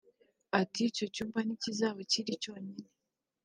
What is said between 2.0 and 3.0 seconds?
kiri cyonyine